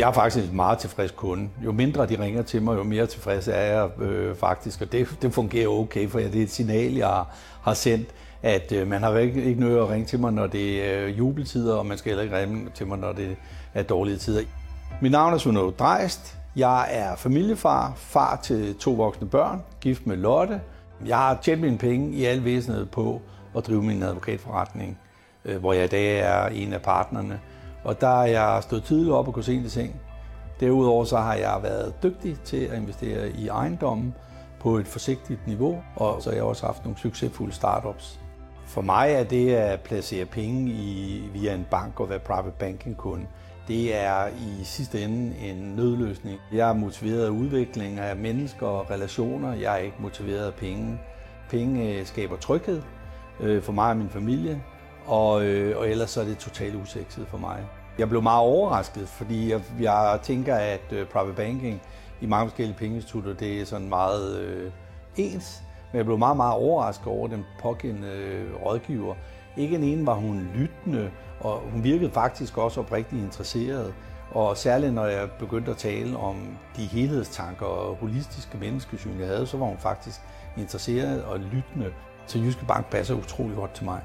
[0.00, 1.48] Jeg er faktisk en meget tilfreds kunde.
[1.64, 4.80] Jo mindre de ringer til mig, jo mere tilfreds er jeg øh, faktisk.
[4.80, 7.24] Og det, det fungerer okay, for det er et signal, jeg
[7.62, 8.08] har sendt,
[8.42, 11.18] at øh, man har ikke, ikke nødt at ringe til mig, når det er øh,
[11.18, 13.36] jubeltider, og man skal heller ikke ringe til mig, når det
[13.74, 14.42] er dårlige tider.
[15.02, 16.38] Mit navn er Sunno Drejst.
[16.56, 20.60] Jeg er familiefar, far til to voksne børn, gift med Lotte.
[21.06, 23.20] Jeg har tjent mine penge i al væsenet på
[23.56, 24.98] at drive min advokatforretning,
[25.44, 27.40] øh, hvor jeg i dag er en af partnerne.
[27.84, 30.00] Og der har jeg stået tidligt op og kunne se de ting.
[30.60, 34.14] Derudover så har jeg været dygtig til at investere i ejendommen
[34.60, 38.20] på et forsigtigt niveau, og så har jeg også haft nogle succesfulde startups.
[38.66, 42.96] For mig er det at placere penge i, via en bank og være private banking
[42.96, 43.26] kunde,
[43.68, 46.40] det er i sidste ende en nødløsning.
[46.52, 49.52] Jeg er motiveret af udvikling af mennesker og relationer.
[49.54, 51.00] Jeg er ikke motiveret af penge.
[51.50, 52.82] Penge øh, skaber tryghed
[53.40, 54.62] øh, for mig og min familie,
[55.10, 57.58] og, øh, og ellers er det totalt usekset for mig.
[57.98, 61.80] Jeg blev meget overrasket, fordi jeg, jeg tænker, at øh, private banking
[62.20, 64.72] i mange forskellige pengeinstitutter, det er sådan meget øh,
[65.16, 65.62] ens.
[65.92, 69.14] Men jeg blev meget, meget overrasket over den pågældende øh, rådgiver.
[69.56, 73.94] Ikke en ene var hun lyttende, og hun virkede faktisk også oprigtigt interesseret.
[74.30, 76.36] Og særligt når jeg begyndte at tale om
[76.76, 80.20] de helhedstanker og holistiske menneskesyn, jeg havde, så var hun faktisk
[80.56, 81.92] interesseret og lyttende.
[82.26, 84.00] Så Jyske Bank passer utrolig godt til mig.